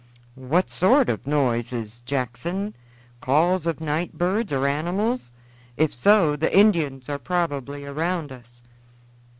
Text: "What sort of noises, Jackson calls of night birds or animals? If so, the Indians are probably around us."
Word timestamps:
"What 0.33 0.71
sort 0.71 1.09
of 1.11 1.27
noises, 1.27 2.01
Jackson 2.03 2.75
calls 3.19 3.67
of 3.67 3.79
night 3.79 4.17
birds 4.17 4.51
or 4.51 4.65
animals? 4.65 5.31
If 5.77 5.93
so, 5.93 6.35
the 6.35 6.51
Indians 6.57 7.07
are 7.07 7.19
probably 7.19 7.85
around 7.85 8.31
us." 8.31 8.63